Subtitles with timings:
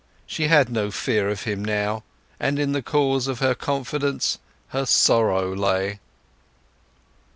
[0.25, 2.03] She had no fear of him now,
[2.39, 4.39] and in the cause of her confidence
[4.69, 5.99] her sorrow lay.